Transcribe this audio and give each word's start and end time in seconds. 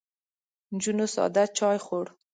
نجونو 0.73 1.05
ساده 1.15 1.43
چای 1.57 1.77
خوړ. 1.85 2.05